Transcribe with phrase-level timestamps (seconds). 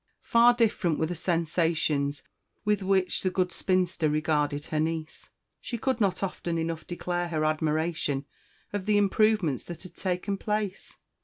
[0.23, 2.23] Far different were the sensations
[2.65, 5.29] with which the good spinster regarded her niece.
[5.59, 8.25] She could not often enough declare her admiration
[8.73, 10.97] of the improvements that had taken place.